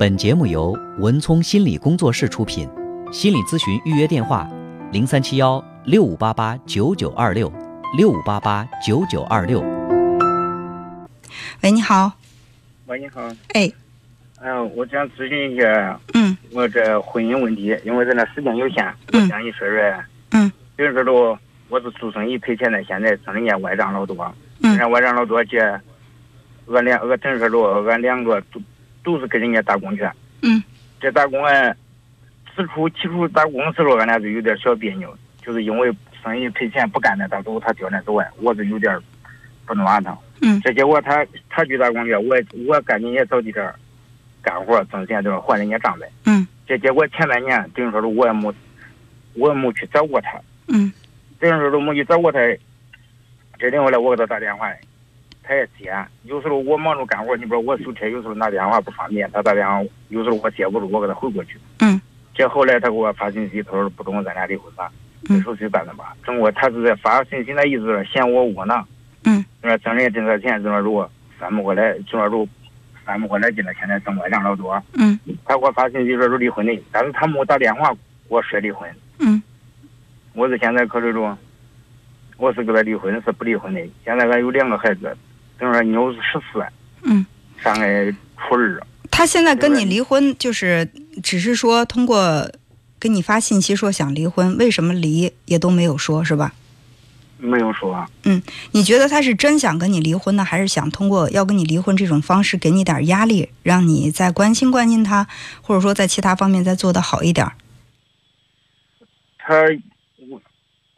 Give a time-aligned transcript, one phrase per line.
[0.00, 2.66] 本节目由文聪心理工作室出品，
[3.12, 4.48] 心理咨询预约电话：
[4.92, 7.52] 零三七幺六五八八九九二六
[7.98, 9.60] 六五八八九九二六。
[11.62, 12.10] 喂，你好。
[12.86, 13.20] 喂，你好。
[13.52, 13.70] 哎，
[14.40, 20.04] 嗯，我想咨询一下嗯我这婚姻问题，因为咱那时间有限，我嗯想你说说。
[20.30, 24.16] 嗯比如说都，我是做生意赔钱的，现在挣人家外账老多，
[24.60, 25.60] 人家嗯外账老多，这
[26.72, 28.58] 俺两俺等于说着俺两个都
[29.02, 30.08] 都是给人家打工去。
[30.42, 30.62] 嗯。
[31.00, 31.72] 这打工啊，
[32.54, 35.90] 起初起初打工的时候，俺俩就有点小别扭，就是因为
[36.22, 38.98] 生意赔钱不干了，到时候他调那走外，我是有点
[39.64, 40.16] 不能完他。
[40.42, 42.36] 嗯这结果他他去打工去，我
[42.66, 43.74] 我赶紧也找地儿
[44.42, 46.06] 干活挣钱，就是还人家账呗。
[46.26, 48.54] 嗯这结果前半年等于说是我也没
[49.34, 50.92] 我也没去找过他，嗯
[51.38, 52.38] 等于说是没去找过他。
[53.58, 54.70] 这另外来我给他打电话，
[55.42, 55.92] 他也接。
[56.24, 61.58] 有时候我忙着干活，你不知道我修车，有时候拿电话不方便，他打电话有时候我接不住，我给他回过去。
[61.80, 62.00] 嗯
[62.32, 64.90] 这后来他给我发信息，他说不中咱俩离婚吧，
[65.28, 66.16] 嗯这手续办了吧。
[66.22, 68.86] 中国他是在发信息那意思是嫌我窝囊，
[69.24, 71.04] 嗯，说挣人家挣点钱，挣点如
[71.38, 72.48] 翻不过来，挣点如
[73.04, 74.80] 翻不过来劲了，现在挣我两老多。
[74.94, 78.88] 嗯他给我发信息说是离婚的，但是他没打电话给我说离婚。
[79.18, 79.42] 嗯
[80.32, 81.36] 我是现在考虑着，
[82.38, 83.80] 我是跟他离婚是不离婚的。
[84.04, 85.14] 现在俺有两个孩子，
[85.60, 86.64] 等于说妞是十四，
[87.02, 87.24] 嗯。
[87.62, 88.82] 上个初二。
[89.10, 90.90] 他现在跟你离婚，就是
[91.22, 92.50] 只是说通过
[92.98, 96.54] 给你发信息说想离婚，为什么离也都没有说，是吧？
[97.42, 105.26] 没有说，嗯你觉得他是真想跟你离婚呢，还是想通过要跟你离婚这种方式给你点压力，让你再关心关心他，
[105.62, 107.50] 或者说在其他方面再做得好一点？
[109.38, 109.89] 他我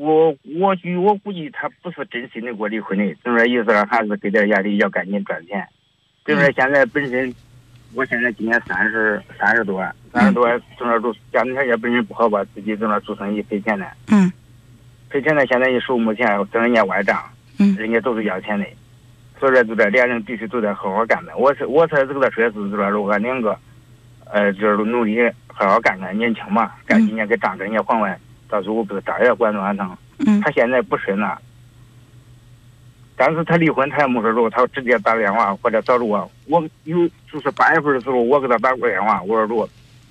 [0.00, 5.62] 我我据我估计，他不是真心的给我离婚的，等于说意思是还是给点压力，要赶紧赚钱。
[6.24, 7.34] 等于说现在本身，
[7.94, 14.32] 我现在今年三十三十多，三十多，等于说家庭条件本身不好吧，自己正那做生意赔钱呢，嗯
[15.10, 17.22] 赔钱呢，现在一手没钱，挣人家外账。
[17.58, 18.64] 嗯人家都是要钱的，
[19.38, 21.36] 所以说就这俩人必须都得好好干的。
[21.36, 23.54] 我是我才是给他说是，就说如果两个，
[24.32, 28.18] 呃，就是努力好好干干，年轻嘛，干几年给账给人家还完，
[28.50, 29.96] 到时候不是账也管着完成。
[30.26, 31.38] 嗯他现在不是那，
[33.16, 39.70] 但是他离婚他也没说着，他直接打电话或者找着我，我有就是八月份的时候我给他打过电话，我说着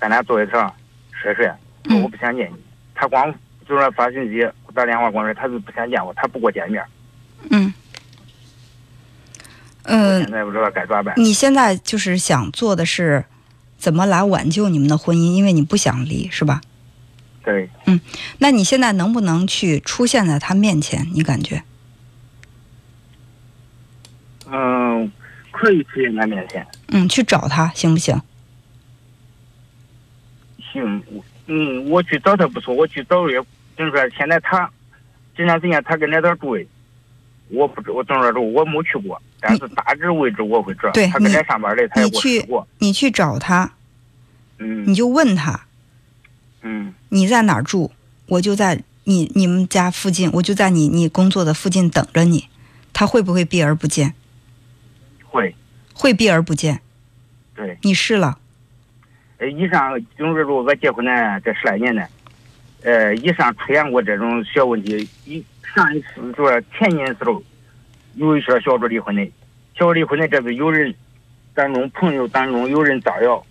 [0.00, 0.72] 咱俩坐一场
[1.12, 1.44] 说说，
[1.84, 2.56] 说我不想见你，
[2.94, 3.30] 他光
[3.68, 6.82] 就是发信息打电话光说他是不想见我，他不给我见面。
[7.50, 7.72] 嗯
[9.84, 11.14] 我嗯现，在不知道该咋办。
[11.18, 13.24] 你现在就是想做的是
[13.76, 16.60] 怎么来挽救你们的婚姻，因为你不想离，是吧？
[17.50, 17.68] 对，
[18.38, 21.06] 那你现在能不能去出现在他面前？
[21.12, 21.62] 你感觉？
[24.52, 25.10] 嗯，
[25.50, 28.20] 可以出现在面前，嗯，去找他行不行？
[30.72, 31.02] 行，
[31.46, 33.36] 嗯，我去找他不错，我去找也，
[33.76, 34.70] 就是说现在他
[35.36, 36.64] 这段时间他跟那点住的，
[37.48, 40.90] 我不知我等说住我没去过，但是大致位置我会知道。
[40.92, 42.68] 对他跟那上班的，他也给我去说过。
[42.78, 43.72] 你去找他，
[44.58, 45.60] 嗯你就问他
[46.62, 47.90] 嗯你在哪儿住，
[48.26, 52.48] 我就在你你们家附近，我就在你你工作的附近等着你。
[52.92, 54.14] 他会不会避而不见？
[55.24, 55.54] 会，
[55.94, 56.80] 会避而不见。
[57.54, 58.38] 对，你试了，
[59.38, 62.04] 呃，以上就是说我结婚呢这十来年呢，
[62.82, 65.42] 呃，以上出现过这种小问题，一
[65.74, 67.42] 上一次就是前年的时候，
[68.16, 69.30] 有一些小主离婚的，
[69.78, 70.94] 小离婚的这是有人
[71.54, 73.42] 当中朋友当中有人造谣，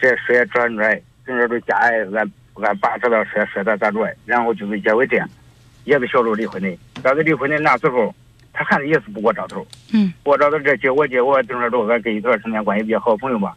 [0.00, 5.28] 这说转出来，跟着都家挨俺俺爸知道说说他咋着，然后就是结为这样，
[5.84, 8.14] 也是小着离婚的，但是离婚的那时候，
[8.50, 13.54] 他孩子也是不给我找头，嗯，我找头这结果结果就是说俺跟一段成天关系比较好的朋友吧，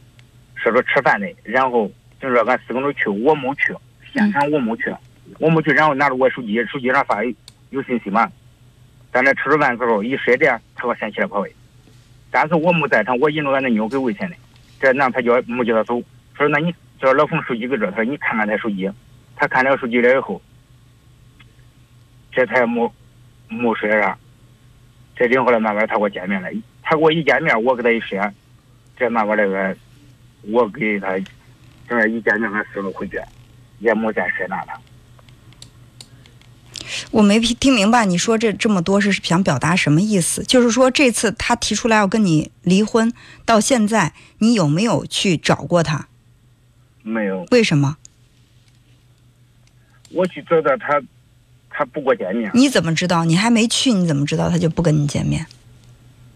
[0.56, 1.90] 说着吃饭的，然后
[2.20, 3.74] 就是说俺四个人去，我没去，
[4.14, 4.94] 现场我没去，
[5.40, 7.34] 我没去，然后拿着我手机，手机上发有
[7.70, 8.30] 有信息嘛，
[9.14, 11.56] 咱这吃着饭的时候一说这样，他给我掀起来跑位，
[12.30, 14.36] 但是我没在场，我引着俺那妞给围钱的，
[14.82, 16.04] 这男他叫没叫他走，
[16.36, 18.90] 说那你叫老冯手机搁这，他说你看看他手机，
[19.36, 20.40] 他看了手机了以后，
[22.32, 22.94] 这才没
[23.50, 24.16] 没说啥。
[25.16, 26.50] 这领后来慢慢他给我见面了，
[26.84, 28.18] 他给我一见面，我给他一说，
[28.96, 29.76] 这慢慢那个，
[30.44, 31.18] 我给他，
[31.90, 33.20] 就是一见面俺思路回去，
[33.80, 34.80] 也没再说那了。
[37.12, 40.44] 我没听明白你说这这么多是想表达什么意思？
[40.44, 43.12] 就是说这次他提出来要跟你离婚，
[43.44, 46.08] 到现在你有没有去找过他？
[47.04, 47.98] 没有，为什么？
[50.12, 51.02] 我去找他，他
[51.70, 52.52] 他不给我见面。
[52.54, 53.24] 你怎么知道？
[53.26, 55.46] 你还没去，你怎么知道他就不跟你见面？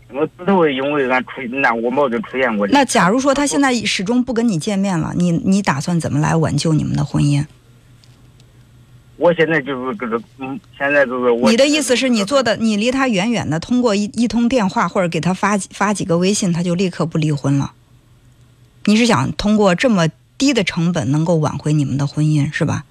[0.09, 2.65] 我知道，因为俺出那我矛盾出现过。
[2.67, 7.45] 那假如说他现在始终不跟你见面了，你你打算怎么来挽救你们的婚姻？
[9.17, 11.49] 我现在就是这个，嗯，现在就是我。
[11.49, 17.73] 你的意思是你做的，你离他远远的，通过一一通电话或者给他发发几个微信，他就立刻不离婚了？
[18.85, 22.85] 你是想通过这么低的成本能够挽回你们的婚姻是吧？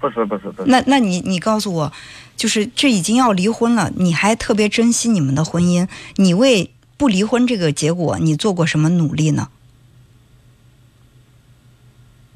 [0.00, 0.68] 不是不是不是。
[0.70, 1.92] 那那你你告诉我，
[2.36, 9.48] 就是这已经要离婚了，你还特别珍惜你们的婚姻，你为不离婚这个结果，你做过什么努力呢？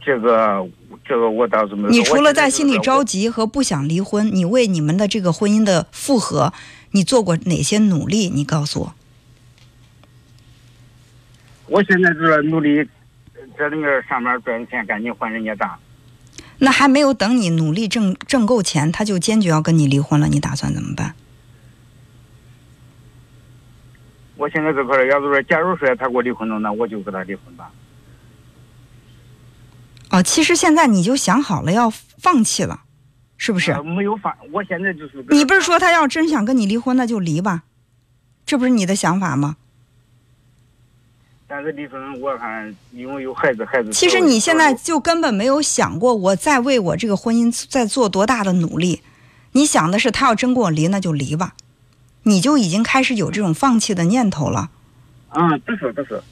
[0.04, 0.68] 这个。
[1.04, 1.88] 这个我倒是没有。
[1.88, 6.52] 你除了在心里着急和不想离婚，你为你们的这个婚姻的复合，
[6.92, 8.28] 你做过哪些努力？
[8.28, 8.94] 你告诉我。
[11.66, 12.88] 我现在就是努力
[13.58, 15.78] 在里面上班赚钱，赶紧还人家账。
[16.58, 21.14] 那还没有等你努力挣挣够钱，他就坚决要跟你离婚了，你打算怎么办？
[24.36, 27.70] 我现在这块要是说，假如说他给我离婚了，那我就跟他离婚吧。
[30.10, 32.82] 哦，其实现在你就想好了要放弃了，
[33.36, 33.72] 是不是？
[33.82, 35.24] 没有放，我现在就是。
[35.30, 37.62] 你不是说他要真想跟你离婚，那就离吧，
[38.44, 39.56] 这不是你的想法吗？
[41.54, 43.92] 但是离婚，我看因为有孩子，孩子。
[43.92, 49.02] 其实你现在就根本没有想过，我在为我这个婚姻在做多大的努力。
[49.52, 51.52] 你想的是，他要真跟我离，那就离吧，
[52.22, 54.70] 你就已经开始有这种放弃的念头了。
[55.34, 56.22] 嗯，不是，不是。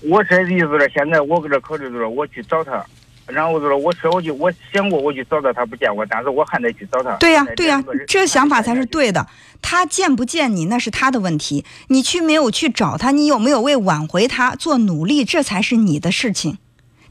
[0.00, 2.82] 我这意思是，现在我搁这考虑就是，我去找他，
[3.26, 7.14] 然后就说我说我就我想过我去找他，他不见我，但是我还得去找他。
[7.16, 9.26] 对呀，对呀，这想法才是对的。
[9.60, 16.58] 他见不见你那是他的问题，你去没有去找他，你有没有为挽回他做努力，这才是你的事情。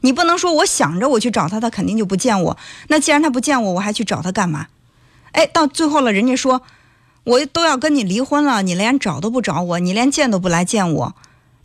[0.00, 2.56] 你不能说我想着我去找他，他肯定就不见我。
[2.88, 4.68] 那既然他不见我，我还去找他干嘛？
[5.32, 6.62] 哎，到最后了，人家说
[7.24, 11.14] 我都要跟你离婚了，你连找都不找我，你连见都不来见我。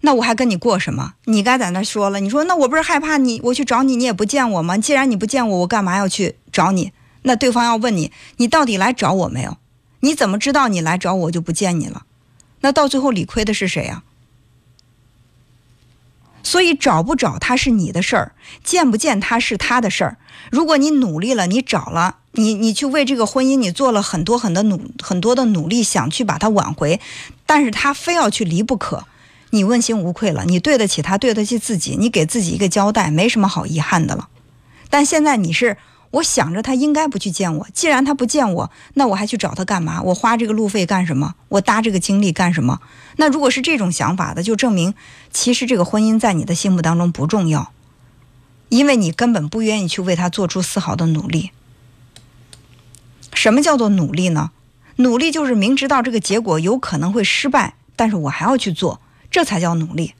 [0.01, 1.13] 那我还跟你过什么？
[1.25, 2.19] 你该在那说了。
[2.19, 4.77] 你说那我不是害怕你，我去找你，你也不见我吗？
[4.77, 6.91] 既然你不见我，我干嘛要去找你？
[7.21, 9.57] 那对方要问你，你到底来找我没有？
[9.99, 12.05] 你怎么知道你来找我就不见你了？
[12.61, 14.03] 那到最后理亏的是谁呀？
[16.43, 18.33] 所以找不找他是你的事儿，
[18.63, 20.17] 见不见他是他的事儿。
[20.51, 26.99] 如果你努力了，你找了，你你去为这个婚姻你做了很多很多努很多的努力，想去把他挽回，
[27.45, 29.05] 但是他非要去离不可。
[29.51, 34.29] 你问心无愧了，你对得起他，对得起自己，你给自己一个交代，没什么好遗憾的了。
[34.89, 35.77] 但现在你是，
[36.11, 40.01] 我想着他应该不去见我，既然他不见我，那我还去找他干嘛？
[40.03, 41.35] 我花这个路费干什么？
[41.49, 42.79] 我搭这个精力干什么？
[43.17, 44.93] 那如果是这种想法的，就证明
[45.31, 47.71] 其实这个婚姻在你的心目当中不重要，
[48.69, 51.51] 因为你根本不愿意去为他做出丝毫的努力。
[53.33, 54.51] 什么叫做努力呢？
[54.97, 59.01] 努力就是明知道这个结果有可能会失败，但是我还要去做。
[59.31, 60.13] 这才叫努力。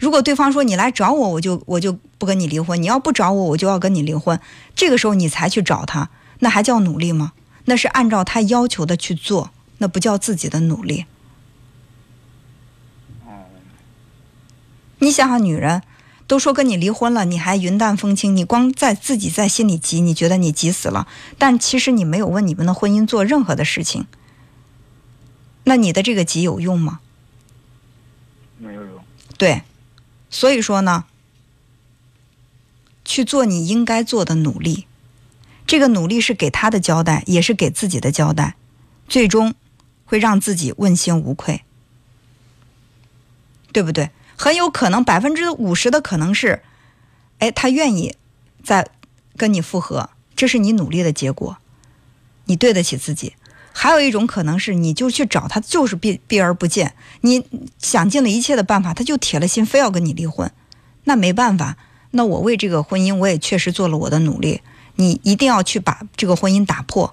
[0.00, 4.40] 如果对方说你来找我，我就我就不跟你离婚；你要不找我，我就要跟你离婚。
[4.74, 7.32] 这个时候你才去找他，那还叫努力吗？
[7.66, 11.06] 那是按照他要求的去做，那不叫自己的努力。
[14.98, 15.82] 你想想，女人
[16.26, 21.06] 都说跟你离婚了，你还云淡风轻，你光在自己在心里急，你觉得你急死了，
[21.38, 24.06] 但其实你没有为你们的婚姻做任何的事情。
[25.64, 27.00] 那你的这个急有用吗？
[29.36, 29.62] 对，
[30.30, 31.04] 所以说呢，
[33.04, 34.86] 去做你应该做的努力，
[35.66, 38.56] 这个努力是给他的交代，也是给自己的交代，
[39.08, 39.54] 最终
[40.04, 41.64] 会让自己问心无愧，
[43.72, 44.10] 对不对？
[44.36, 46.62] 很有可能百分之五十的可能是，
[47.38, 48.16] 哎，他愿意
[48.62, 48.88] 再
[49.36, 51.58] 跟你复合，这是你努力的结果，
[52.46, 53.34] 你对得起自己。
[53.76, 56.94] 还有一种可能是，你就去找他，就是避避而不见。
[57.22, 57.44] 你
[57.78, 60.50] 想尽了一切的办法，他就铁了心非要跟你离婚，
[61.04, 61.76] 那没办法。
[62.12, 64.60] 那我为这个婚姻，我也确实做了我的努力。
[64.94, 67.12] 你一定要去把这个婚姻打破，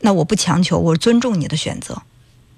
[0.00, 2.02] 那我不强求，我尊重你的选择。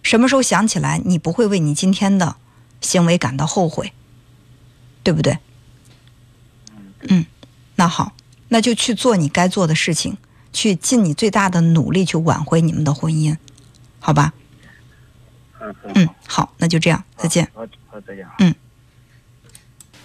[0.02, 2.36] 什么时候想起来，你不会为你今天的
[2.80, 3.92] 行为感到后悔，
[5.02, 5.38] 对不对？
[7.02, 7.26] 嗯，
[7.74, 8.14] 那好，
[8.48, 10.16] 那就去做你该做的事情。
[10.56, 13.36] 去尽你最大的努力去挽回你们的婚姻，
[14.00, 14.32] 好吧？
[15.94, 17.46] 嗯，好，那就这样，再见。
[17.52, 17.60] 好，
[17.90, 18.26] 好，再见。
[18.38, 18.54] 嗯。